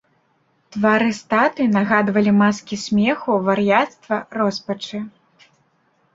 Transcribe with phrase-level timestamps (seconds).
[0.75, 4.97] Твары статуй нагадвалі маскі смеху, вар'яцтва, роспачы.